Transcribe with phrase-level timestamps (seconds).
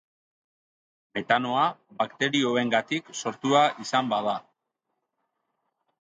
[1.17, 1.65] Metanoa
[1.99, 4.33] bakterioengatik sortua izan bada.